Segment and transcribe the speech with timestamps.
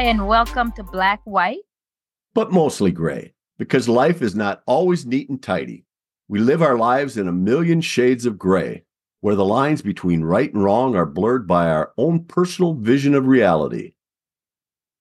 [0.00, 1.60] Hi, and welcome to Black White.
[2.32, 5.84] But mostly gray, because life is not always neat and tidy.
[6.26, 8.84] We live our lives in a million shades of gray,
[9.20, 13.26] where the lines between right and wrong are blurred by our own personal vision of
[13.26, 13.92] reality.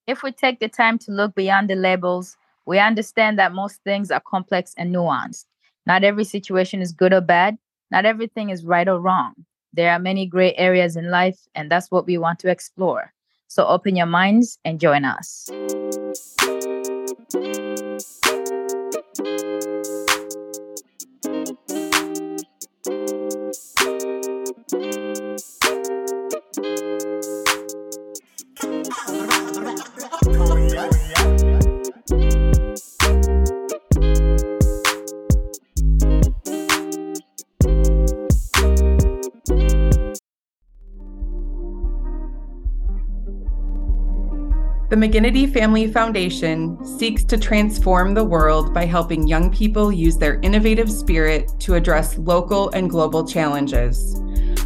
[0.05, 2.35] If we take the time to look beyond the labels,
[2.65, 5.45] we understand that most things are complex and nuanced.
[5.85, 7.57] Not every situation is good or bad,
[7.89, 9.45] not everything is right or wrong.
[9.71, 13.13] There are many gray areas in life, and that's what we want to explore.
[13.49, 15.49] So open your minds and join us.
[44.89, 50.39] The McGinnity Family Foundation seeks to transform the world by helping young people use their
[50.39, 54.19] innovative spirit to address local and global challenges.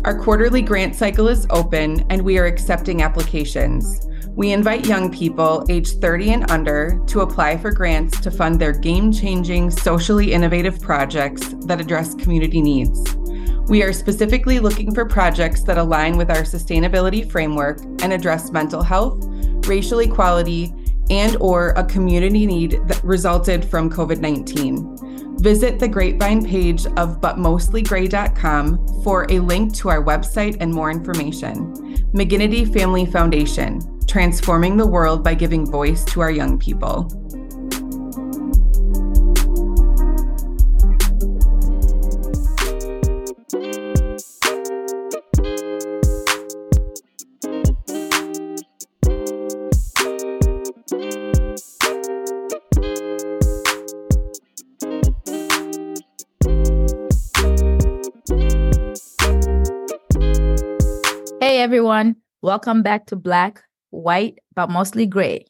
[0.06, 4.08] Our quarterly grant cycle is open and we are accepting applications.
[4.30, 8.72] We invite young people aged 30 and under to apply for grants to fund their
[8.72, 13.14] game changing, socially innovative projects that address community needs.
[13.68, 18.84] We are specifically looking for projects that align with our sustainability framework and address mental
[18.84, 19.22] health
[19.68, 20.74] racial equality,
[21.10, 25.42] and or a community need that resulted from COVID-19.
[25.42, 31.74] Visit the Grapevine page of butmostlygray.com for a link to our website and more information.
[32.14, 37.23] McGinnity Family Foundation, transforming the world by giving voice to our young people.
[62.44, 65.46] Welcome back to Black, White, but mostly gray.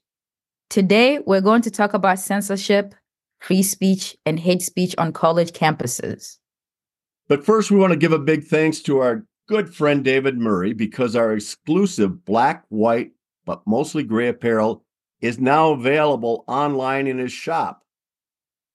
[0.70, 2.94] Today, we're going to talk about censorship,
[3.40, 6.38] free speech, and hate speech on college campuses.
[7.28, 10.74] But first, we want to give a big thanks to our good friend David Murray
[10.74, 13.10] because our exclusive black, white,
[13.44, 14.86] but mostly gray apparel
[15.20, 17.82] is now available online in his shop.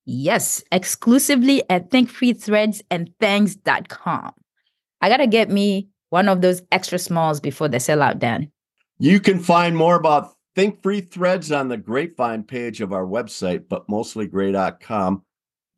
[0.07, 3.13] Yes, exclusively at thinkfreethreads and.
[3.21, 8.51] I got to get me one of those extra smalls before they sell out, Dan.
[8.99, 13.65] You can find more about Think Free Threads on the Grapevine page of our website,
[13.69, 15.23] but mostlygray.com.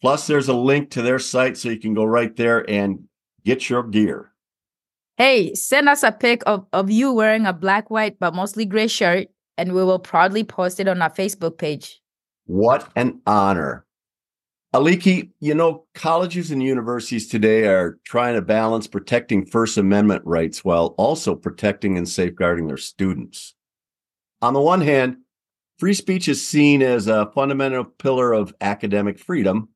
[0.00, 3.04] Plus, there's a link to their site so you can go right there and
[3.44, 4.32] get your gear.
[5.18, 8.86] Hey, send us a pic of, of you wearing a black, white, but mostly gray
[8.86, 12.00] shirt, and we will proudly post it on our Facebook page.
[12.46, 13.84] What an honor.
[14.72, 20.64] Aliki, you know, colleges and universities today are trying to balance protecting First Amendment rights
[20.64, 23.56] while also protecting and safeguarding their students.
[24.40, 25.16] On the one hand,
[25.78, 29.70] free speech is seen as a fundamental pillar of academic freedom,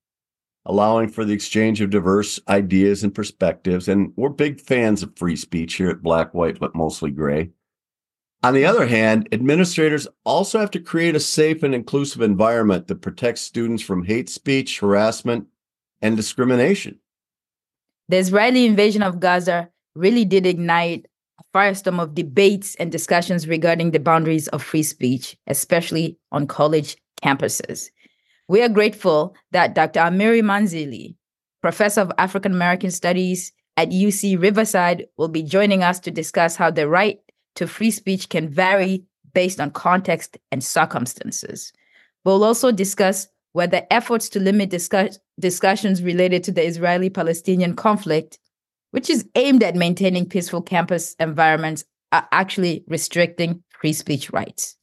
[0.65, 3.89] allowing for the exchange of diverse ideas and perspectives.
[3.89, 7.51] And we're big fans of free speech here at Black, White, but mostly gray.
[8.45, 13.01] On the other hand, administrators also have to create a safe and inclusive environment that
[13.01, 15.47] protects students from hate speech, harassment,
[16.03, 16.99] and discrimination.
[18.11, 21.07] The Israeli invasion of Gaza really did ignite
[21.41, 26.99] a firestorm of debates and discussions regarding the boundaries of free speech, especially on college
[27.23, 27.89] campuses.
[28.47, 30.01] We are grateful that Dr.
[30.01, 31.15] Amiri Mahnzili,
[31.63, 36.71] professor of African American Studies at UC Riverside, will be joining us to discuss how
[36.71, 37.21] the right
[37.57, 41.73] to free speech can vary based on context and circumstances.
[42.25, 48.39] We'll also discuss whether efforts to limit discuss- discussions related to the Israeli Palestinian conflict,
[48.91, 54.77] which is aimed at maintaining peaceful campus environments, are actually restricting free speech rights.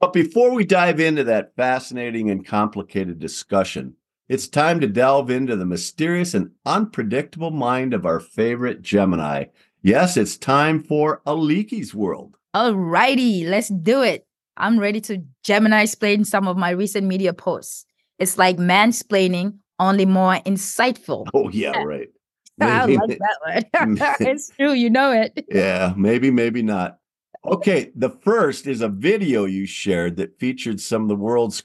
[0.00, 3.94] But before we dive into that fascinating and complicated discussion,
[4.28, 9.46] it's time to delve into the mysterious and unpredictable mind of our favorite Gemini,
[9.82, 12.36] Yes, it's time for Aliki's World.
[12.54, 14.26] All righty, let's do it.
[14.56, 17.86] I'm ready to Gemini explain some of my recent media posts.
[18.18, 21.28] It's like mansplaining, only more insightful.
[21.32, 22.08] Oh, yeah, right.
[22.60, 23.64] I like that one.
[23.96, 24.20] Mm.
[24.20, 25.46] it's true, you know it.
[25.48, 26.98] yeah, maybe, maybe not.
[27.44, 31.62] Okay, the first is a video you shared that featured some of the world's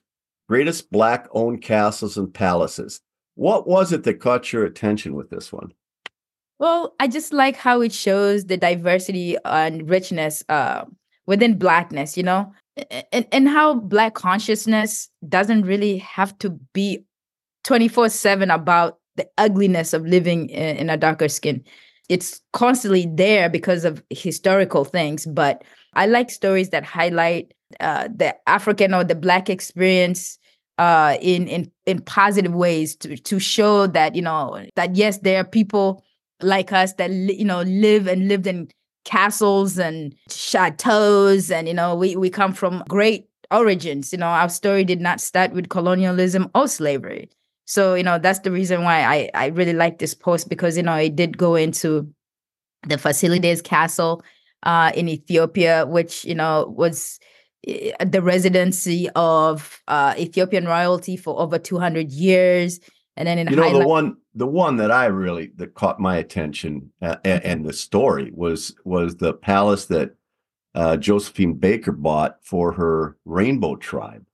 [0.47, 3.01] greatest black owned castles and palaces.
[3.33, 5.73] What was it that caught your attention with this one?
[6.63, 10.85] Well, I just like how it shows the diversity and richness uh,
[11.27, 12.53] within blackness, you know?
[13.11, 17.03] and, and how black consciousness doesn't really have to be
[17.65, 21.63] 24 7 about the ugliness of living in, in a darker skin
[22.09, 25.63] it's constantly there because of historical things but
[25.93, 30.39] i like stories that highlight uh, the african or the black experience
[30.79, 35.39] uh, in in in positive ways to to show that you know that yes there
[35.39, 36.03] are people
[36.41, 38.69] like us that you know live and lived in
[39.05, 44.49] castles and chateaus and you know we we come from great origins you know our
[44.49, 47.29] story did not start with colonialism or slavery.
[47.65, 50.83] So you know that's the reason why i i really like this post because you
[50.83, 52.11] know it did go into
[52.87, 54.21] the Fasilides castle
[54.63, 57.19] uh in ethiopia which you know was
[57.67, 62.79] eh, the residency of uh ethiopian royalty for over 200 years.
[63.15, 66.17] And then in you know the one the one that I really that caught my
[66.17, 70.15] attention uh, and, and, the story was was the palace that
[70.75, 74.25] uh, Josephine Baker bought for her Rainbow Tribe,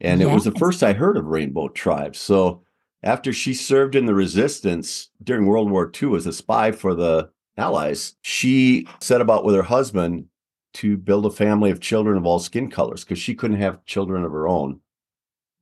[0.00, 0.30] and yes.
[0.30, 2.14] it was the first I heard of Rainbow Tribe.
[2.14, 2.62] So
[3.02, 7.30] after she served in the resistance during World War II as a spy for the
[7.56, 10.26] Allies, she set about with her husband
[10.74, 14.24] to build a family of children of all skin colors because she couldn't have children
[14.24, 14.80] of her own.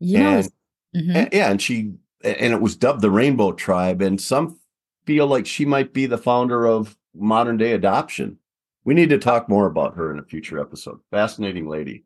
[0.00, 0.50] Yes.
[0.94, 1.16] And, mm-hmm.
[1.16, 1.92] and, yeah, and she
[2.24, 4.02] and it was dubbed the Rainbow Tribe.
[4.02, 4.58] And some
[5.04, 8.38] feel like she might be the founder of modern day adoption.
[8.84, 11.00] We need to talk more about her in a future episode.
[11.10, 12.04] Fascinating lady.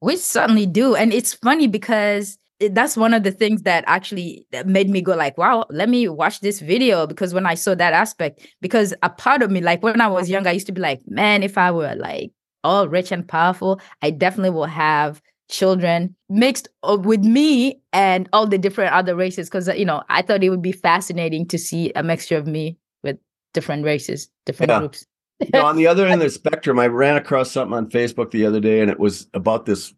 [0.00, 0.94] We certainly do.
[0.94, 5.38] And it's funny because that's one of the things that actually made me go like
[5.38, 9.42] wow let me watch this video because when i saw that aspect because a part
[9.42, 11.70] of me like when i was young i used to be like man if i
[11.70, 12.32] were like
[12.64, 18.46] all rich and powerful i definitely will have children mixed uh, with me and all
[18.46, 21.58] the different other races because uh, you know i thought it would be fascinating to
[21.58, 23.18] see a mixture of me with
[23.54, 24.78] different races different yeah.
[24.78, 25.06] groups.
[25.40, 28.30] You know, on the other end of the spectrum i ran across something on facebook
[28.30, 29.94] the other day and it was about this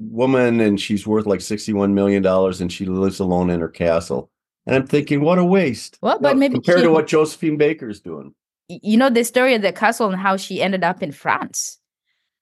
[0.00, 4.30] woman and she's worth like 61 million dollars and she lives alone in her castle.
[4.66, 5.98] And i'm thinking what a waste.
[6.00, 8.34] Well but maybe compared she, to what josephine baker's doing.
[8.68, 11.78] You know the story of the castle and how she ended up in france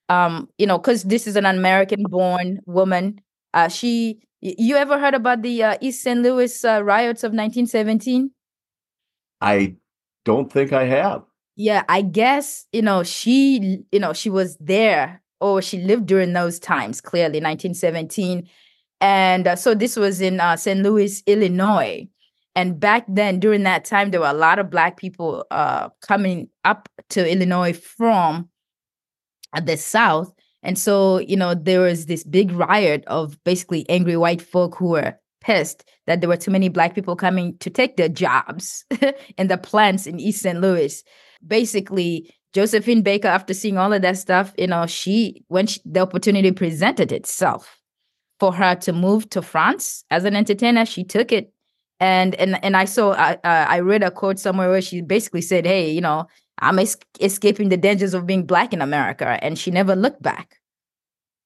[0.09, 3.21] um, you know, because this is an American born woman.
[3.55, 6.21] Uh, she, you ever heard about the uh, East St.
[6.21, 8.31] Louis uh, riots of 1917?
[9.41, 9.77] I
[10.25, 11.23] don't think I have.
[11.57, 16.33] Yeah, I guess, you know, she, you know, she was there or she lived during
[16.33, 18.49] those times, clearly, 1917.
[19.01, 20.81] And uh, so this was in uh, St.
[20.81, 22.09] Louis, Illinois.
[22.55, 26.49] And back then, during that time, there were a lot of Black people uh, coming
[26.65, 28.49] up to Illinois from
[29.55, 30.33] at the South.
[30.63, 34.89] And so, you know, there was this big riot of basically angry white folk who
[34.91, 38.85] were pissed that there were too many black people coming to take their jobs
[39.39, 40.61] in the plants in East St.
[40.61, 41.03] Louis.
[41.47, 46.01] Basically, Josephine Baker, after seeing all of that stuff, you know, she when she, the
[46.01, 47.79] opportunity presented itself
[48.41, 51.53] for her to move to France as an entertainer, she took it.
[52.01, 55.67] And and and I saw I I read a quote somewhere where she basically said,
[55.67, 56.29] "Hey, you know,
[56.61, 59.39] I'm es- escaping the dangers of being black in America.
[59.43, 60.61] And she never looked back.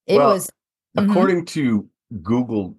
[0.07, 0.51] It well, was.
[0.97, 1.11] Mm-hmm.
[1.11, 1.89] According to
[2.23, 2.77] Google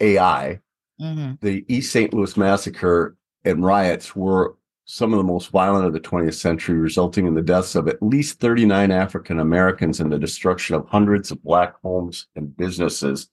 [0.00, 0.60] AI,
[1.00, 1.34] mm-hmm.
[1.40, 2.12] the East St.
[2.12, 7.26] Louis massacre and riots were some of the most violent of the 20th century, resulting
[7.26, 11.42] in the deaths of at least 39 African Americans and the destruction of hundreds of
[11.42, 13.28] black homes and businesses.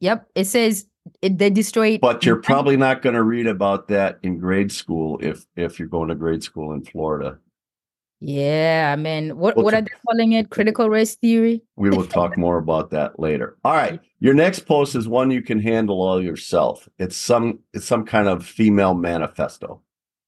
[0.00, 0.28] Yep.
[0.34, 0.86] It says
[1.22, 2.00] it, they destroyed.
[2.00, 5.88] But you're probably not going to read about that in grade school if if you're
[5.88, 7.38] going to grade school in Florida.
[8.22, 10.50] Yeah, I mean, what what are they calling it?
[10.50, 11.62] Critical race theory.
[11.76, 13.56] we will talk more about that later.
[13.64, 16.86] All right, your next post is one you can handle all yourself.
[16.98, 19.80] It's some it's some kind of female manifesto.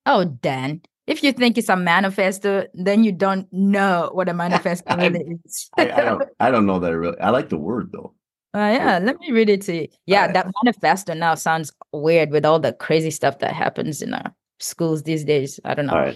[0.06, 4.96] Oh, Dan, if you think it's a manifesto, then you don't know what a manifesto
[4.96, 5.70] really is.
[5.76, 6.22] I, I, don't.
[6.40, 7.20] I don't know that I really.
[7.20, 8.14] I like the word though.
[8.54, 9.88] Uh, yeah, let me read it to you.
[10.06, 14.34] Yeah, that manifesto now sounds weird with all the crazy stuff that happens in our
[14.60, 15.58] schools these days.
[15.64, 16.12] I don't know.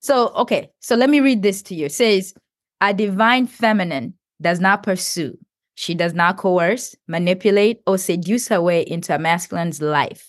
[0.00, 1.86] So, okay, so let me read this to you.
[1.86, 2.34] It says,
[2.82, 5.36] A divine feminine does not pursue,
[5.74, 10.28] she does not coerce, manipulate, or seduce her way into a masculine's life.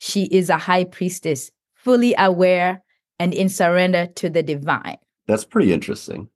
[0.00, 2.82] She is a high priestess, fully aware
[3.18, 4.98] and in surrender to the divine.
[5.26, 6.28] That's pretty interesting.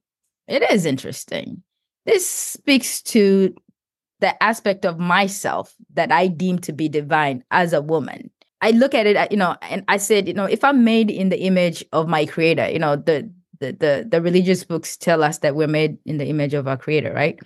[0.47, 1.61] It is interesting.
[2.05, 3.53] This speaks to
[4.19, 8.31] the aspect of myself that I deem to be divine as a woman.
[8.61, 11.11] I look at it, uh, you know, and I said, you know, if I'm made
[11.11, 15.23] in the image of my creator, you know, the the the, the religious books tell
[15.23, 17.39] us that we're made in the image of our creator, right?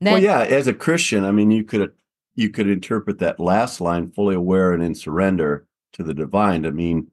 [0.00, 1.92] Then, well, yeah, as a Christian, I mean, you could
[2.34, 6.72] you could interpret that last line fully aware and in surrender to the divine to
[6.72, 7.10] mean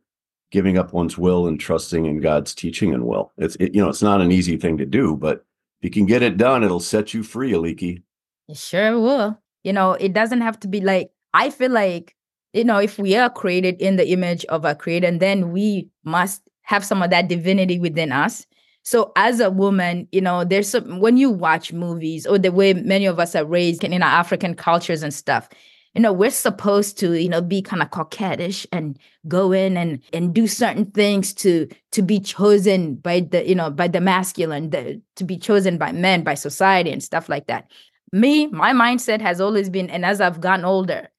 [0.51, 3.31] giving up one's will and trusting in God's teaching and will.
[3.37, 5.45] It's it, you know, it's not an easy thing to do, but
[5.81, 8.03] if you can get it done, it'll set you free, Aliki.
[8.47, 9.39] It sure will.
[9.63, 12.15] You know, it doesn't have to be like, I feel like,
[12.53, 15.89] you know, if we are created in the image of our creator, and then we
[16.03, 18.45] must have some of that divinity within us.
[18.83, 22.73] So as a woman, you know, there's some when you watch movies or the way
[22.73, 25.49] many of us are raised in our African cultures and stuff,
[25.93, 30.01] you know, we're supposed to, you know, be kind of coquettish and go in and
[30.13, 34.69] and do certain things to to be chosen by the, you know, by the masculine,
[34.69, 37.69] the, to be chosen by men, by society and stuff like that.
[38.13, 41.09] Me, my mindset has always been, and as I've gotten older,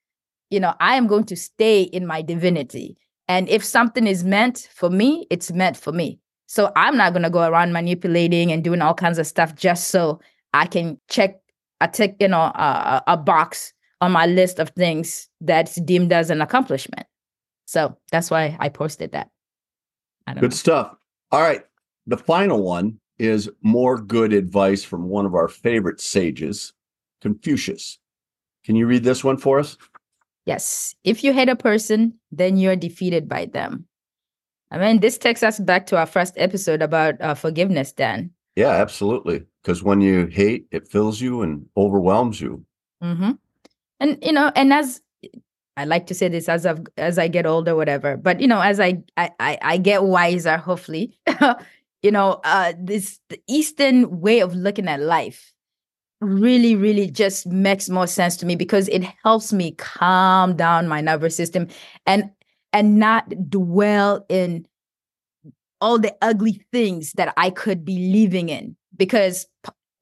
[0.51, 2.97] you know, I am going to stay in my divinity.
[3.29, 6.19] And if something is meant for me, it's meant for me.
[6.47, 9.89] So I'm not going to go around manipulating and doing all kinds of stuff just
[9.89, 10.21] so
[10.55, 11.41] I can check
[11.83, 16.31] a tick, you know, a, a box on my list of things that's deemed as
[16.31, 17.07] an accomplishment.
[17.67, 19.29] So that's why I posted that.
[20.27, 20.49] Good know.
[20.49, 20.95] stuff.
[21.31, 21.63] All right.
[22.07, 26.73] The final one is more good advice from one of our favorite sages,
[27.21, 27.99] Confucius.
[28.65, 29.77] Can you read this one for us?
[30.47, 30.95] Yes.
[31.05, 33.87] If you hate a person, then you're defeated by them.
[34.71, 38.31] I mean, this takes us back to our first episode about uh, forgiveness, Dan.
[38.57, 39.45] Yeah, absolutely.
[39.63, 42.65] Because when you hate, it fills you and overwhelms you.
[43.03, 43.33] Mm-hmm.
[44.01, 45.01] And you know, and as
[45.77, 48.17] I like to say this as I've as I get older, whatever.
[48.17, 51.17] But you know, as I I I, I get wiser, hopefully,
[52.03, 55.53] you know, uh, this the Eastern way of looking at life
[56.21, 61.01] really, really just makes more sense to me because it helps me calm down my
[61.01, 61.69] nervous system
[62.07, 62.31] and
[62.73, 64.67] and not dwell in
[65.81, 69.47] all the ugly things that I could be living in because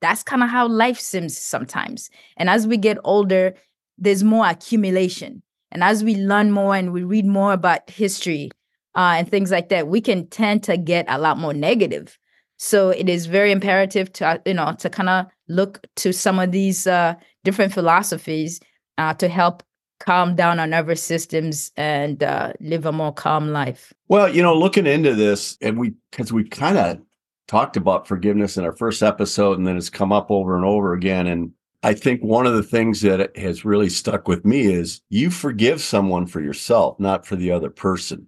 [0.01, 2.11] that's kind of how life seems sometimes.
[2.37, 3.55] And as we get older,
[3.99, 5.43] there's more accumulation.
[5.71, 8.51] And as we learn more and we read more about history
[8.95, 12.19] uh, and things like that, we can tend to get a lot more negative.
[12.59, 16.39] So it is very imperative to uh, you know to kind of look to some
[16.39, 18.61] of these uh, different philosophies
[18.99, 19.63] uh, to help
[19.99, 23.93] calm down our nervous systems and uh, live a more calm life?
[24.09, 27.01] Well, you know, looking into this, and we, because we kind of
[27.49, 30.93] talked about forgiveness in our first episode, and then it's come up over and over
[30.93, 31.27] again.
[31.27, 35.31] And I think one of the things that has really stuck with me is you
[35.31, 38.27] forgive someone for yourself, not for the other person.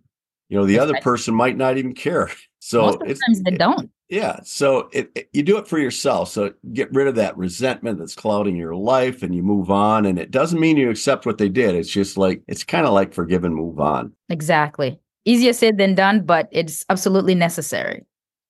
[0.48, 2.30] You know, the other person might not even care.
[2.60, 3.88] So Most of times they don't.
[4.08, 4.40] Yeah.
[4.42, 6.30] So it, it, you do it for yourself.
[6.30, 10.06] So get rid of that resentment that's clouding your life and you move on.
[10.06, 11.74] And it doesn't mean you accept what they did.
[11.74, 14.12] It's just like, it's kind of like forgive and move on.
[14.30, 14.98] Exactly.
[15.24, 18.04] Easier said than done, but it's absolutely necessary.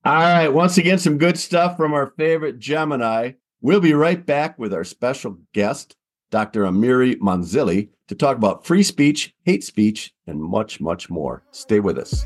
[0.04, 0.48] All right.
[0.48, 3.32] Once again, some good stuff from our favorite Gemini.
[3.60, 5.96] We'll be right back with our special guest,
[6.30, 6.62] Dr.
[6.62, 11.42] Amiri Mahnzili, to talk about free speech, hate speech, and much, much more.
[11.50, 12.24] Stay with us.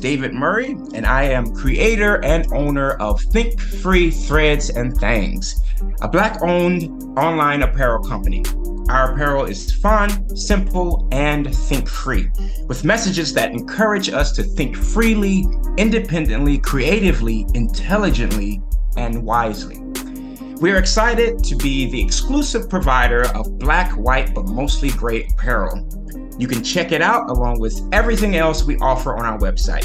[0.00, 5.60] David Murray, and I am creator and owner of Think Free Threads and Things,
[6.00, 6.84] a Black owned
[7.18, 8.42] online apparel company.
[8.88, 12.30] Our apparel is fun, simple, and think free,
[12.66, 15.44] with messages that encourage us to think freely,
[15.76, 18.62] independently, creatively, intelligently,
[18.96, 19.78] and wisely.
[20.60, 25.88] We're excited to be the exclusive provider of black, white, but mostly gray apparel
[26.40, 29.84] you can check it out along with everything else we offer on our website.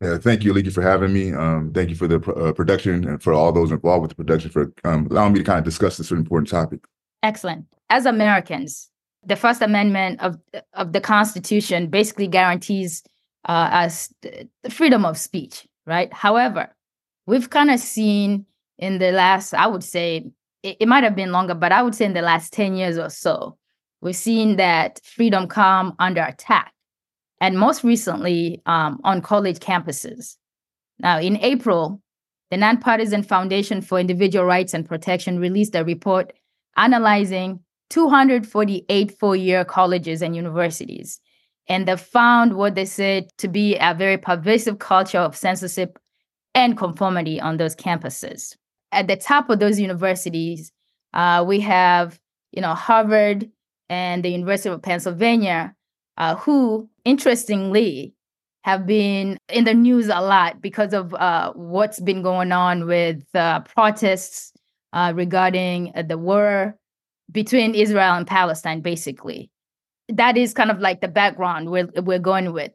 [0.00, 1.32] Yeah, thank you, Aliki, for having me.
[1.32, 4.50] Um, thank you for the uh, production and for all those involved with the production
[4.50, 6.86] for um, allowing me to kind of discuss this important topic.
[7.22, 7.64] Excellent.
[7.88, 8.90] As Americans,
[9.24, 10.38] the First Amendment of
[10.74, 13.02] of the Constitution basically guarantees
[13.48, 16.12] uh, us the freedom of speech, right?
[16.12, 16.74] However,
[17.26, 18.44] we've kind of seen
[18.78, 20.26] in the last, I would say,
[20.62, 22.98] it, it might have been longer, but I would say in the last 10 years
[22.98, 23.56] or so,
[24.00, 26.72] we've seen that freedom come under attack
[27.40, 30.36] and most recently um, on college campuses.
[30.98, 32.00] Now, in April,
[32.50, 36.32] the Nonpartisan Foundation for Individual Rights and Protection released a report
[36.76, 41.20] analyzing 248 four year colleges and universities.
[41.68, 45.98] And they found what they said to be a very pervasive culture of censorship
[46.54, 48.56] and conformity on those campuses.
[48.92, 50.72] At the top of those universities,
[51.12, 52.18] uh, we have,
[52.52, 53.50] you know, Harvard
[53.88, 55.74] and the University of Pennsylvania,
[56.16, 58.14] uh, who interestingly,
[58.66, 63.22] have been in the news a lot because of uh, what's been going on with
[63.32, 64.52] uh, protests
[64.92, 66.76] uh, regarding uh, the war
[67.30, 69.52] between Israel and Palestine, basically.
[70.08, 72.72] That is kind of like the background we're, we're going with.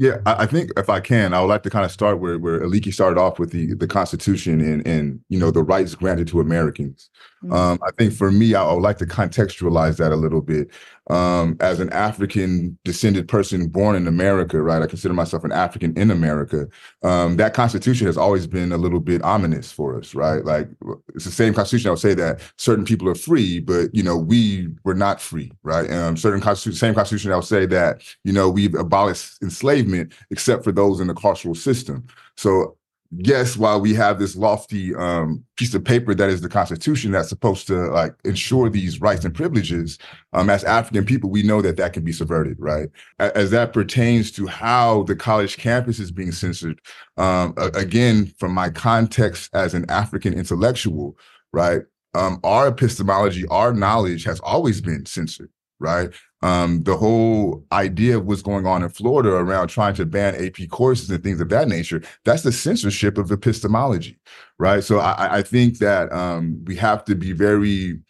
[0.00, 2.60] Yeah, I, think if I can, I would like to kind of start where where
[2.60, 6.40] Aliki started off with the the Constitution and and you know the rights granted to
[6.40, 7.10] Americans.
[7.44, 7.52] Mm-hmm.
[7.52, 10.70] Um, I think for me, I, I, would like to contextualize that a little bit.
[11.08, 14.80] Um, as an African descended person born in America, right?
[14.80, 16.68] I consider myself an African in America.
[17.02, 20.44] Um, that Constitution has always been a little bit ominous for us, right?
[20.44, 20.68] Like
[21.14, 21.88] it's the same Constitution.
[21.88, 25.50] I would say that certain people are free, but you know we were not free,
[25.62, 25.90] right?
[25.90, 27.32] Um, certain Constitution, same Constitution.
[27.32, 29.89] I would say that you know we've abolished enslavement
[30.30, 32.06] except for those in the carceral system.
[32.36, 32.76] So
[33.16, 37.28] yes, while we have this lofty um, piece of paper that is the Constitution that's
[37.28, 39.98] supposed to like ensure these rights and privileges,
[40.32, 42.88] um, as African people, we know that that can be subverted, right?
[43.18, 46.80] As that pertains to how the college campus is being censored,
[47.16, 51.16] um, again, from my context as an African intellectual,
[51.52, 51.82] right?
[52.14, 56.10] Um, our epistemology, our knowledge has always been censored, right?
[56.42, 60.68] Um, the whole idea of what's going on in Florida around trying to ban AP
[60.70, 64.18] courses and things of that nature, that's the censorship of epistemology,
[64.58, 64.82] right?
[64.82, 68.00] So I, I think that um, we have to be very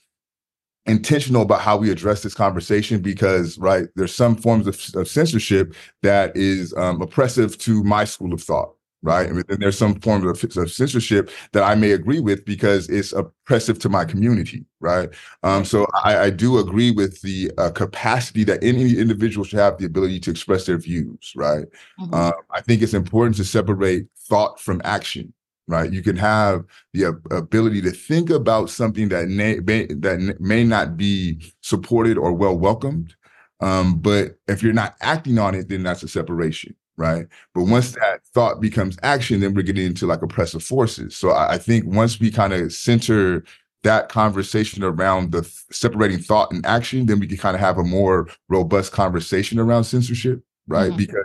[0.86, 5.74] intentional about how we address this conversation because right there's some forms of, of censorship
[6.02, 9.28] that is um, oppressive to my school of thought right?
[9.28, 13.12] And then there's some form of, of, censorship that I may agree with because it's
[13.12, 15.08] oppressive to my community, right?
[15.42, 19.78] Um, so I, I, do agree with the uh, capacity that any individual should have
[19.78, 21.64] the ability to express their views, right?
[21.98, 22.12] Mm-hmm.
[22.12, 25.32] Uh, I think it's important to separate thought from action.
[25.68, 30.96] Right, you can have the ability to think about something that may, that may not
[30.96, 33.14] be supported or well welcomed,
[33.60, 37.26] um, but if you're not acting on it, then that's a separation right?
[37.54, 41.16] But once that thought becomes action, then we're getting into like oppressive forces.
[41.16, 43.42] So I, I think once we kind of center
[43.84, 47.82] that conversation around the separating thought and action, then we can kind of have a
[47.82, 50.90] more robust conversation around censorship, right?
[50.90, 50.98] Mm-hmm.
[50.98, 51.24] Because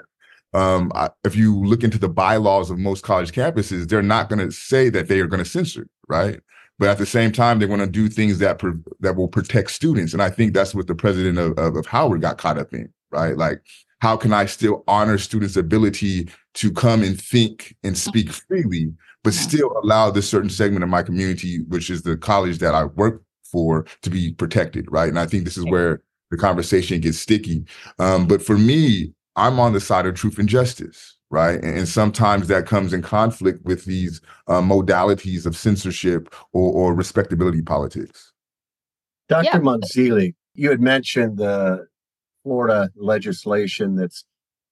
[0.54, 4.40] um, I, if you look into the bylaws of most college campuses, they're not going
[4.40, 6.40] to say that they are going to censor, right?
[6.80, 8.62] But at the same time, they want to do things that
[9.02, 12.22] that will protect students, and I think that's what the president of, of, of Howard
[12.22, 13.38] got caught up in, right?
[13.38, 13.62] Like
[14.00, 19.34] how can I still honor students' ability to come and think and speak freely, but
[19.34, 23.24] still allow this certain segment of my community, which is the college that I work
[23.44, 25.10] for, to be protected, right?
[25.10, 27.66] And I think this is where the conversation gets sticky.
[28.00, 31.62] Um, but for me, I'm on the side of truth and justice, right?
[31.64, 36.94] And, and sometimes that comes in conflict with these uh, modalities of censorship or, or
[36.94, 38.32] respectability politics.
[39.30, 39.46] Dr.
[39.46, 39.60] Yeah.
[39.60, 41.88] Mahnzili, you had mentioned the
[42.46, 44.24] Florida legislation that's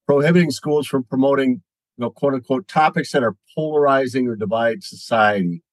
[0.05, 1.63] prohibiting schools from promoting,
[1.97, 5.63] you know, quote unquote, topics that are polarizing or divide society.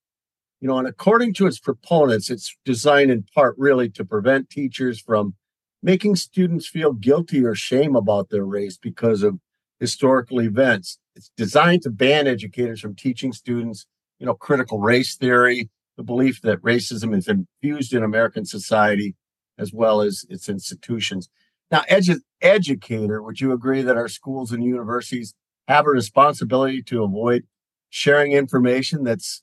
[0.60, 4.98] You know, and according to its proponents, it's designed in part really to prevent teachers
[4.98, 5.34] from
[5.82, 9.38] making students feel guilty or shame about their race because of
[9.78, 10.98] historical events.
[11.14, 13.86] It's designed to ban educators from teaching students,
[14.18, 19.16] you know, critical race theory, the belief that racism is infused in American society
[19.58, 21.28] as well as its institutions.
[21.70, 25.34] Now, edu- educator, would you agree that our schools and universities
[25.68, 27.44] have a responsibility to avoid
[27.90, 29.42] sharing information that's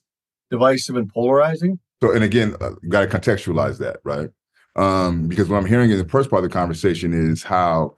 [0.50, 1.78] divisive and polarizing?
[2.02, 4.28] So, and again, uh, got to contextualize that, right?
[4.76, 7.96] Um, because what I'm hearing in the first part of the conversation is how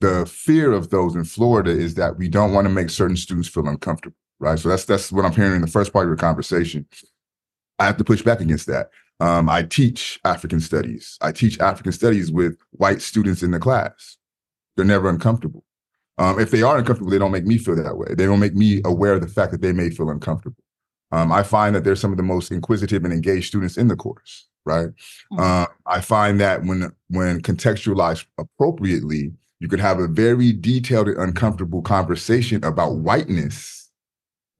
[0.00, 3.48] the fear of those in Florida is that we don't want to make certain students
[3.48, 4.58] feel uncomfortable, right?
[4.58, 6.86] So that's that's what I'm hearing in the first part of the conversation.
[7.78, 8.90] I have to push back against that.
[9.20, 11.18] Um, I teach African studies.
[11.20, 14.16] I teach African studies with white students in the class.
[14.76, 15.64] They're never uncomfortable.
[16.18, 18.14] Um, if they are uncomfortable, they don't make me feel that way.
[18.14, 20.62] They don't make me aware of the fact that they may feel uncomfortable.
[21.12, 23.96] Um, I find that they're some of the most inquisitive and engaged students in the
[23.96, 24.88] course, right?
[24.88, 25.40] Mm-hmm.
[25.40, 31.18] Uh, I find that when when contextualized appropriately, you can have a very detailed and
[31.18, 33.90] uncomfortable conversation about whiteness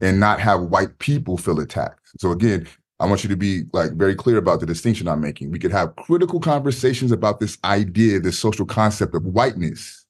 [0.00, 2.00] and not have white people feel attacked.
[2.18, 2.66] So again,
[3.00, 5.50] I want you to be like very clear about the distinction I'm making.
[5.50, 10.04] We could have critical conversations about this idea, this social concept of whiteness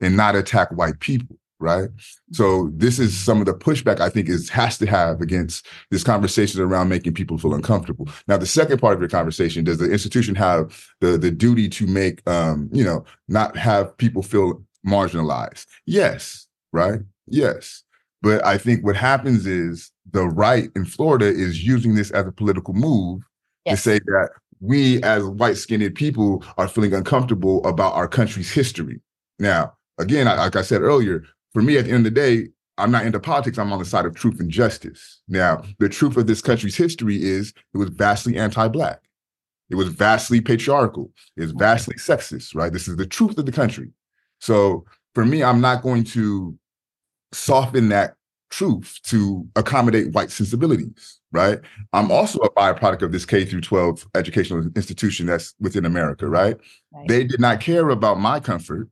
[0.00, 1.88] and not attack white people right?
[2.32, 6.02] So this is some of the pushback I think is has to have against this
[6.02, 8.08] conversation around making people feel uncomfortable.
[8.26, 11.86] Now, the second part of your conversation, does the institution have the the duty to
[11.86, 15.66] make um, you know, not have people feel marginalized?
[15.86, 17.00] Yes, right?
[17.28, 17.84] Yes.
[18.22, 22.32] But I think what happens is the right in Florida is using this as a
[22.32, 23.22] political move
[23.66, 23.82] yes.
[23.82, 24.30] to say that
[24.60, 29.00] we as white skinned people are feeling uncomfortable about our country's history.
[29.40, 32.92] Now, again, like I said earlier, for me, at the end of the day, I'm
[32.92, 33.58] not into politics.
[33.58, 35.20] I'm on the side of truth and justice.
[35.28, 39.00] Now, the truth of this country's history is it was vastly anti-black.
[39.68, 41.10] It was vastly patriarchal.
[41.36, 42.72] It's vastly sexist, right?
[42.72, 43.90] This is the truth of the country.
[44.40, 46.56] So for me, I'm not going to
[47.32, 48.14] soften that
[48.50, 51.58] truth to accommodate white sensibilities, right?
[51.92, 56.58] I'm also a byproduct of this K through 12 educational institution that's within America, right?
[56.92, 57.08] right?
[57.08, 58.88] They did not care about my comfort.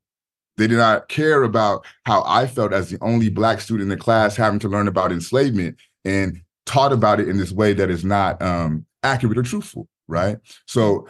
[0.56, 4.02] They did not care about how I felt as the only black student in the
[4.02, 8.04] class having to learn about enslavement and taught about it in this way that is
[8.04, 10.38] not um, accurate or truthful, right?
[10.66, 11.06] So,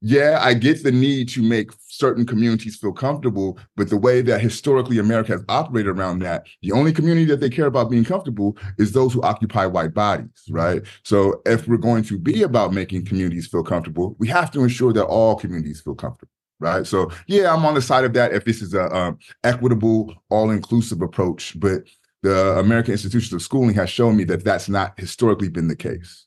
[0.00, 4.40] yeah, I get the need to make certain communities feel comfortable, but the way that
[4.40, 8.56] historically America has operated around that, the only community that they care about being comfortable
[8.78, 10.82] is those who occupy white bodies, right?
[11.04, 14.92] So, if we're going to be about making communities feel comfortable, we have to ensure
[14.92, 16.30] that all communities feel comfortable
[16.60, 16.86] right?
[16.86, 21.02] So yeah, I'm on the side of that if this is a um, equitable, all-inclusive
[21.02, 21.82] approach, but
[22.22, 26.26] the American Institutions of Schooling has shown me that that's not historically been the case.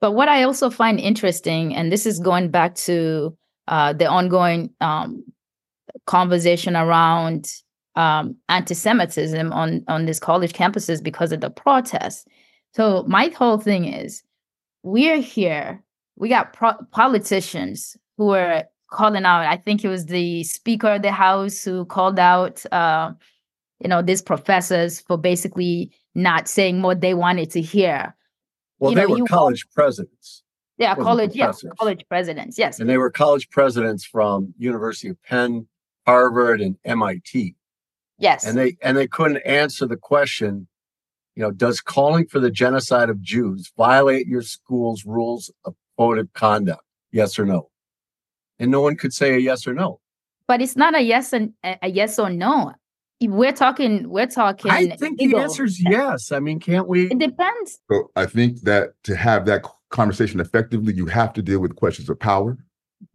[0.00, 3.36] But what I also find interesting, and this is going back to
[3.70, 5.24] uh, the ongoing um,
[6.06, 7.50] conversation around
[7.96, 12.26] um, anti-Semitism on on these college campuses because of the protests.
[12.74, 14.22] So my whole thing is,
[14.82, 15.82] we're here.
[16.16, 19.46] We got pro- politicians who are calling out.
[19.46, 23.12] I think it was the Speaker of the House who called out, uh,
[23.80, 28.14] you know, these professors for basically not saying what they wanted to hear.
[28.78, 30.42] Well, you they know, were college presidents.
[30.80, 32.80] Yeah, college, yes, college presidents, yes.
[32.80, 35.68] And they were college presidents from University of Penn,
[36.06, 37.54] Harvard, and MIT.
[38.18, 38.46] Yes.
[38.46, 40.66] And they and they couldn't answer the question,
[41.36, 46.18] you know, does calling for the genocide of Jews violate your school's rules of code
[46.18, 46.82] of conduct?
[47.12, 47.70] Yes or no?
[48.60, 49.98] and no one could say a yes or no.
[50.46, 52.74] But it's not a yes and a yes or no.
[53.22, 54.08] We're talking.
[54.08, 54.70] We're talking.
[54.70, 55.38] I think legal.
[55.38, 56.32] the answer is yes.
[56.32, 57.10] I mean, can't we?
[57.10, 57.78] It depends.
[57.90, 62.08] So I think that to have that conversation effectively, you have to deal with questions
[62.08, 62.56] of power.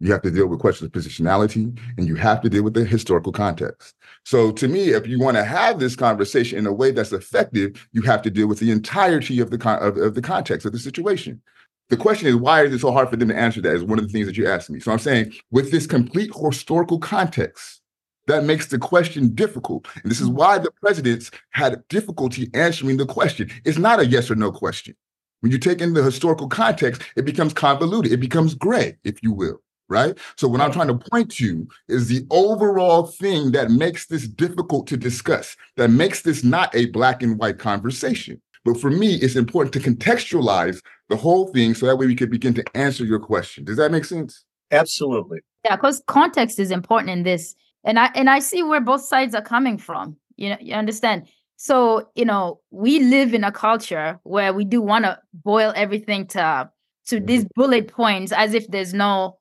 [0.00, 2.84] You have to deal with questions of positionality, and you have to deal with the
[2.84, 3.94] historical context.
[4.24, 7.86] So, to me, if you want to have this conversation in a way that's effective,
[7.92, 10.72] you have to deal with the entirety of the con- of, of the context of
[10.72, 11.40] the situation.
[11.88, 14.00] The question is why is it so hard for them to answer that is one
[14.00, 14.80] of the things that you asked me.
[14.80, 17.80] So i'm saying with this complete historical context
[18.26, 19.86] that makes the question difficult.
[20.02, 20.34] And this is mm.
[20.34, 23.50] why the presidents had difficulty answering the question.
[23.64, 24.96] It's not a yes or no question
[25.46, 29.32] when you take in the historical context it becomes convoluted it becomes gray if you
[29.32, 34.06] will right so what i'm trying to point to is the overall thing that makes
[34.06, 38.90] this difficult to discuss that makes this not a black and white conversation but for
[38.90, 42.64] me, it's important to contextualize the whole thing so that way we could begin to
[42.74, 43.64] answer your question.
[43.64, 44.44] Does that make sense?
[44.72, 45.38] Absolutely.
[45.64, 47.54] Yeah, because context is important in this.
[47.84, 50.16] And I and I see where both sides are coming from.
[50.34, 51.28] You know, you understand?
[51.56, 56.26] So, you know, we live in a culture where we do want to boil everything
[56.28, 56.70] to
[57.08, 57.60] to these mm-hmm.
[57.60, 59.38] bullet points as if there's no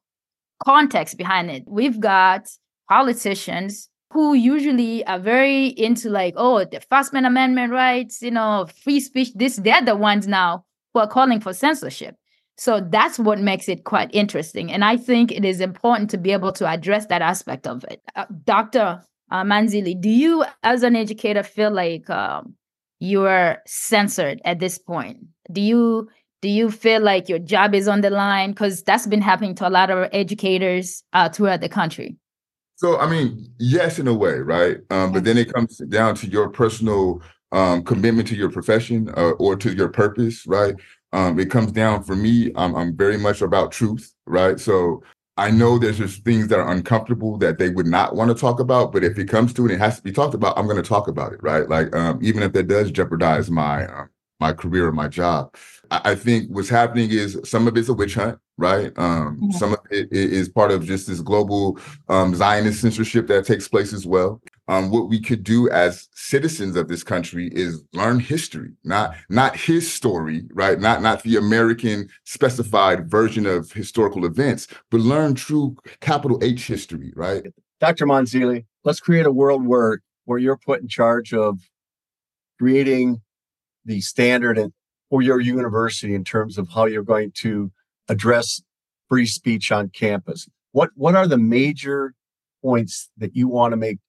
[0.64, 1.64] context behind it.
[1.68, 2.48] We've got
[2.88, 9.00] politicians who usually are very into like, oh, the First Amendment rights, you know, free
[9.00, 9.34] speech.
[9.34, 12.16] This they're the ones now who are calling for censorship.
[12.58, 16.32] So that's what makes it quite interesting, and I think it is important to be
[16.32, 18.02] able to address that aspect of it.
[18.16, 19.04] Uh, Dr.
[19.32, 22.56] Uh, Mahnzili, do you, as an educator, feel like um,
[23.00, 25.18] you are censored at this point?
[25.52, 26.10] Do you
[26.42, 28.52] do you feel like your job is on the line?
[28.52, 32.18] Because that's been happening to a lot of educators uh, throughout the country.
[32.76, 34.78] So, I mean, yes, in a way, right?
[34.92, 39.32] Um, but then it comes down to your personal um, commitment to your profession uh,
[39.40, 40.76] or to your purpose, right?
[41.14, 42.52] Um, it comes down for me.
[42.56, 44.60] I'm, I'm very much about truth, right?
[44.60, 45.02] So,
[45.38, 48.60] I know there's just things that are uncomfortable that they would not want to talk
[48.60, 50.58] about, but if it comes to it, it has to be talked about.
[50.58, 51.68] I'm going to talk about it, right?
[51.68, 54.06] Like, um, even if that does jeopardize my uh,
[54.40, 55.56] my career or my job,
[55.92, 58.92] I, I, think what's happening is some of it's a witch hunt, right?
[58.98, 59.52] Um, mm-hmm.
[59.52, 63.94] Some of it is part of just this global um, Zionist censorship that takes place
[63.94, 68.72] as well um, what we could do as citizens of this country is learn history,
[68.84, 70.80] not not his story, right?
[70.80, 77.14] Not not the American specified version of historical events, but learn true capital H history,
[77.16, 77.46] right?
[77.80, 78.06] Dr.
[78.06, 81.60] Mahnzili, let's create a world where where you're put in charge of
[82.58, 83.22] creating
[83.86, 84.74] the standard and
[85.10, 87.72] for your university in terms of how you're going to
[88.10, 88.62] address
[89.08, 90.48] free speech on campus.
[90.72, 92.16] What what are the major
[92.64, 94.00] points that you want to make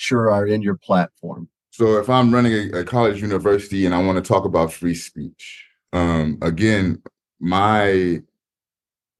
[0.00, 1.48] sure are in your platform?
[1.70, 4.94] So if I'm running a, a college university and I want to talk about free
[4.94, 7.02] speech, um, again,
[7.38, 8.20] my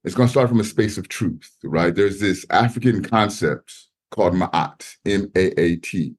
[0.03, 1.93] it's going to start from a space of truth, right?
[1.93, 3.71] There's this African concept
[4.09, 6.15] called Ma'at, M-A-A-T.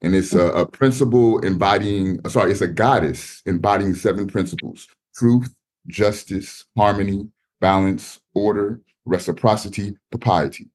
[0.00, 5.54] And it's a, a principle embodying, sorry, it's a goddess embodying seven principles truth,
[5.88, 7.28] justice, harmony,
[7.60, 10.71] balance, order, reciprocity, propriety.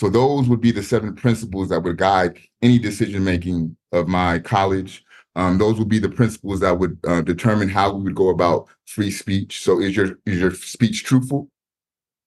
[0.00, 4.38] So those would be the seven principles that would guide any decision making of my
[4.38, 5.04] college.
[5.36, 8.66] Um, those would be the principles that would uh, determine how we would go about
[8.86, 9.62] free speech.
[9.62, 11.50] So is your is your speech truthful?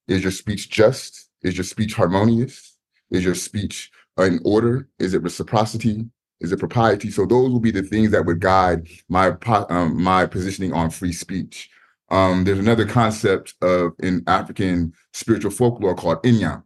[0.08, 1.32] Is your speech just?
[1.42, 2.78] Is your speech harmonious?
[3.10, 4.88] Is your speech in order?
[5.00, 6.06] Is it reciprocity?
[6.42, 7.10] Is it propriety?
[7.10, 11.12] So those will be the things that would guide my um, my positioning on free
[11.12, 11.72] speech.
[12.12, 16.62] Um, there's another concept of in African spiritual folklore called inyam,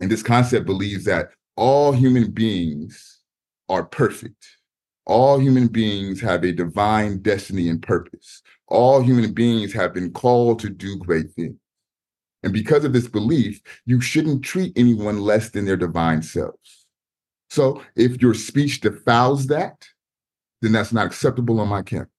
[0.00, 3.20] and this concept believes that all human beings
[3.68, 4.44] are perfect.
[5.06, 8.42] All human beings have a divine destiny and purpose.
[8.68, 11.56] All human beings have been called to do great things.
[12.42, 16.86] And because of this belief, you shouldn't treat anyone less than their divine selves.
[17.50, 19.86] So if your speech defiles that,
[20.60, 22.10] then that's not acceptable on my campus.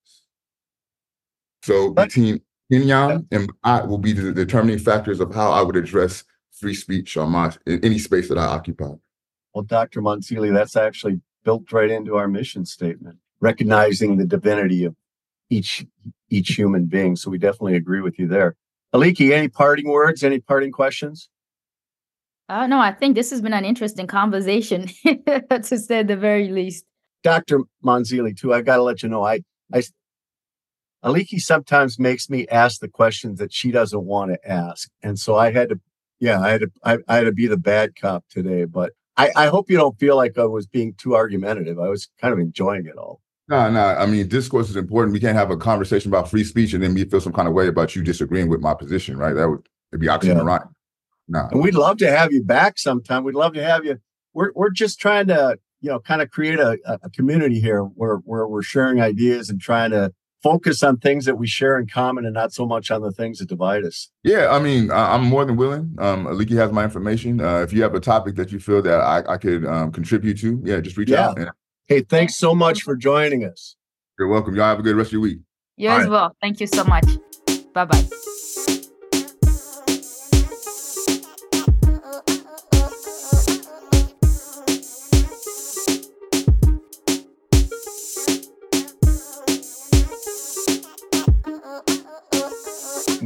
[1.64, 6.24] So between Inyam and I will be the determining factors of how I would address
[6.60, 8.94] free speech on my in any space that I occupy.
[9.54, 10.02] Well, Dr.
[10.02, 14.96] Mahnzili, that's actually built right into our mission statement, recognizing the divinity of
[15.50, 15.86] each
[16.30, 17.16] each human being.
[17.16, 18.56] So we definitely agree with you there.
[18.94, 20.24] Aliki, any parting words?
[20.24, 21.30] Any parting questions?
[22.48, 26.86] Uh, no, I think this has been an interesting conversation, to say the very least.
[27.24, 27.62] Dr.
[27.84, 29.40] Mahnzili, too, I got to let you know, I,
[29.74, 29.82] I,
[31.04, 35.36] Aliki sometimes makes me ask the questions that she doesn't want to ask, and so
[35.36, 35.80] I had to
[36.20, 39.32] yeah, I had to I, I, had to be the bad cop today, but I,
[39.36, 41.80] I hope you don't feel like I was being too argumentative.
[41.80, 43.22] I was kind of enjoying it all.
[43.48, 43.80] No, no.
[43.80, 45.14] I mean, discourse is important.
[45.14, 47.54] We can't have a conversation about free speech and then me feel some kind of
[47.54, 49.34] way about you disagreeing with my position, right?
[49.34, 50.62] That would it'd be oxymoron.
[50.62, 50.66] Yeah.
[51.28, 51.48] No.
[51.52, 53.24] And we'd love to have you back sometime.
[53.24, 54.00] We'd love to have you.
[54.34, 58.18] We're we're just trying to, you know, kind of create a, a community here where
[58.18, 60.14] where we're sharing ideas and trying to
[60.46, 63.40] focus on things that we share in common and not so much on the things
[63.40, 64.12] that divide us.
[64.24, 65.96] Yeah, I mean, I'm more than willing.
[65.98, 67.42] Um, Aliki has my information.
[67.42, 70.40] Uh, if you have a topic that you feel that I, I could um, contribute
[70.42, 71.30] to, yeah, just reach yeah.
[71.30, 71.40] out.
[71.40, 71.50] And-
[71.88, 73.76] hey, thanks so much for joining us.
[74.20, 74.56] You're welcome.
[74.56, 75.40] Y'all have a good rest of your week.
[75.78, 76.12] You All as right.
[76.12, 76.36] well.
[76.42, 77.08] Thank you so much.
[77.74, 78.06] Bye bye.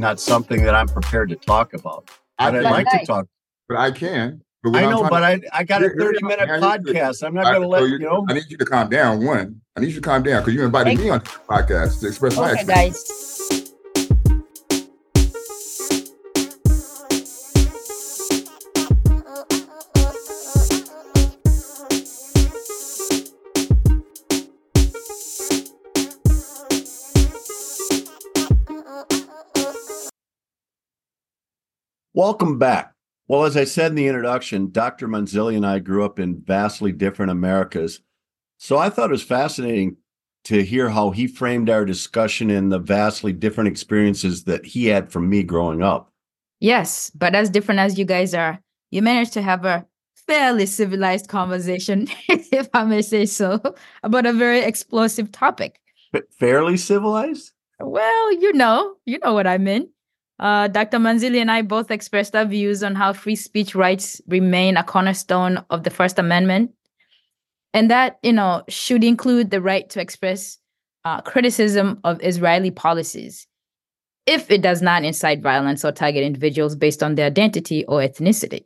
[0.00, 2.10] Not something that I'm prepared to talk about.
[2.38, 3.26] But I'd like to talk.
[3.68, 4.42] But I can.
[4.62, 7.26] But I know, but I, I got a 30 minute podcast.
[7.26, 8.26] I'm not going to let you, know.
[8.28, 9.24] I need you to calm down.
[9.24, 12.08] One, I need you to calm down because you invited me on the podcast to
[12.08, 13.04] express okay, my experience.
[13.04, 13.39] guys.
[32.20, 32.92] Welcome back.
[33.28, 35.08] Well, as I said in the introduction, Dr.
[35.08, 38.02] Mahnzili and I grew up in vastly different Americas.
[38.58, 39.96] So I thought it was fascinating
[40.44, 45.10] to hear how he framed our discussion in the vastly different experiences that he had
[45.10, 46.12] from me growing up.
[46.58, 49.86] Yes, but as different as you guys are, you managed to have a
[50.26, 53.62] fairly civilized conversation, if I may say so,
[54.02, 55.80] about a very explosive topic.
[56.12, 57.52] But fairly civilized?
[57.78, 59.88] Well, you know, you know what I mean.
[60.40, 60.98] Uh, Dr.
[60.98, 65.62] Mahnzili and I both expressed our views on how free speech rights remain a cornerstone
[65.68, 66.72] of the First Amendment,
[67.74, 70.58] and that you know should include the right to express
[71.04, 73.46] uh, criticism of Israeli policies.
[74.26, 78.62] if it does not incite violence or target individuals based on their identity or ethnicity.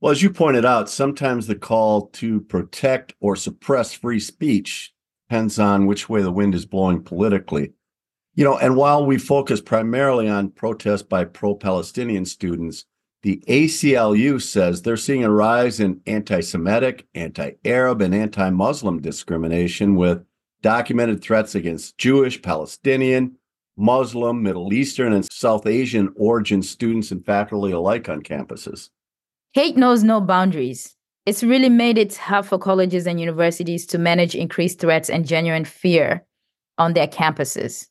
[0.00, 4.92] Well, as you pointed out, sometimes the call to protect or suppress free speech
[5.28, 7.72] depends on which way the wind is blowing politically.
[8.34, 12.86] You know, and while we focus primarily on protests by pro Palestinian students,
[13.22, 19.00] the ACLU says they're seeing a rise in anti Semitic, anti Arab, and anti Muslim
[19.00, 20.24] discrimination with
[20.62, 23.36] documented threats against Jewish, Palestinian,
[23.76, 28.88] Muslim, Middle Eastern, and South Asian origin students and faculty alike on campuses.
[29.52, 30.96] Hate knows no boundaries.
[31.26, 35.64] It's really made it tough for colleges and universities to manage increased threats and genuine
[35.64, 36.24] fear
[36.78, 37.88] on their campuses.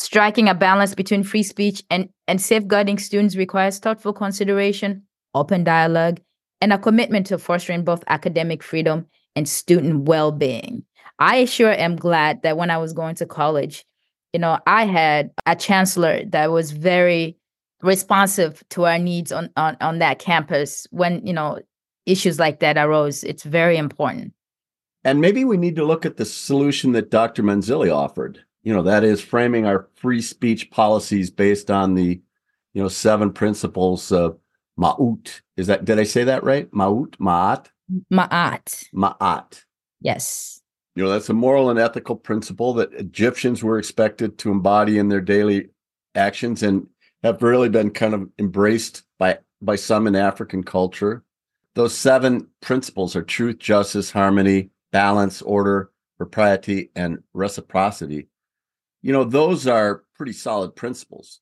[0.00, 5.02] Striking a balance between free speech and, and safeguarding students requires thoughtful consideration,
[5.34, 6.20] open dialogue,
[6.62, 9.04] and a commitment to fostering both academic freedom
[9.36, 10.84] and student well being.
[11.18, 13.84] I sure am glad that when I was going to college,
[14.32, 17.36] you know, I had a chancellor that was very
[17.82, 21.58] responsive to our needs on, on on that campus when you know
[22.06, 23.22] issues like that arose.
[23.22, 24.32] It's very important.
[25.04, 28.82] And maybe we need to look at the solution that dr Mahnzili offered you know
[28.82, 32.20] that is framing our free speech policies based on the
[32.74, 34.38] you know seven principles of
[34.78, 35.40] ma'ut.
[35.56, 36.70] Is that did i say that right?
[36.70, 37.16] Ma'ut?
[37.16, 37.66] Ma'at?
[38.12, 38.84] Ma'at.
[38.94, 39.64] Ma'at.
[40.00, 40.62] Yes.
[40.94, 45.08] You know that's a moral and ethical principle that egyptians were expected to embody in
[45.08, 45.68] their daily
[46.14, 46.86] actions and
[47.22, 51.22] have really been kind of embraced by by some in African culture.
[51.74, 58.28] Those seven principles are truth, justice, harmony, balance, order, propriety, and reciprocity.
[59.02, 61.40] You know, those are pretty solid principles.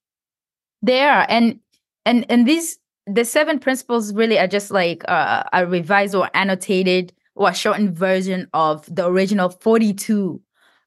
[0.82, 1.58] They are, and
[2.04, 7.12] and and these the seven principles really are just like uh, a revised or annotated
[7.34, 10.40] or a shortened version of the original 42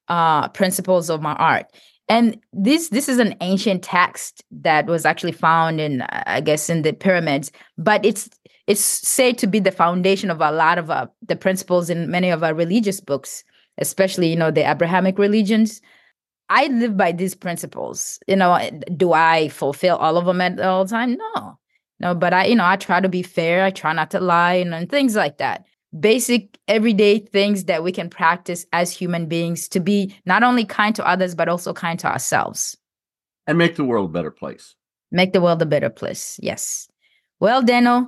[0.07, 1.65] uh, principles of Ma'at
[2.09, 6.83] And this this is an ancient text that was actually found in I guess in
[6.83, 8.29] the pyramids, but it's
[8.67, 12.29] it's said to be the foundation of a lot of uh, the principles in many
[12.29, 13.43] of our religious books,
[13.77, 15.81] especially you know the Abrahamic religions.
[16.51, 18.19] I live by these principles.
[18.27, 21.17] You know, eh, do I fulfill all of them at all time?
[21.17, 21.57] No,
[22.01, 22.13] no.
[22.13, 23.63] But I, you know, I try to be fair.
[23.63, 25.65] I try not to lie and, and things like that
[25.99, 30.95] basic everyday things that we can practice as human beings to be not only kind
[30.95, 32.77] to others but also kind to ourselves
[33.45, 34.75] and make the world a better place
[35.11, 36.87] make the world a better place yes
[37.41, 38.07] well dano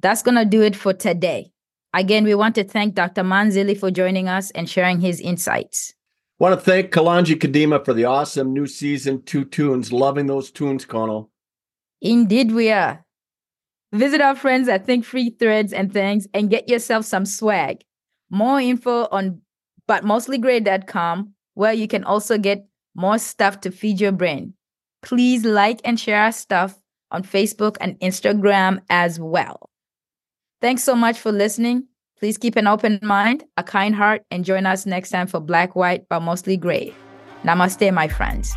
[0.00, 1.52] that's going to do it for today
[1.94, 5.94] again we want to thank dr Mahnzili for joining us and sharing his insights
[6.42, 10.84] want to thank Kalanji Kadima for the awesome new season two tunes loving those tunes
[10.84, 11.28] Kono
[12.00, 13.04] indeed we are
[13.92, 17.82] Visit our friends at Think Free Threads and Things and get yourself some swag.
[18.30, 19.42] More info on
[19.86, 24.54] butmostlygrey.com, where you can also get more stuff to feed your brain.
[25.02, 29.68] Please like and share our stuff on Facebook and Instagram as well.
[30.62, 31.88] Thanks so much for listening.
[32.22, 35.74] Please keep an open mind, a kind heart, and join us next time for Black,
[35.74, 36.94] White, but Mostly Gray.
[37.42, 38.54] Namaste, my friends.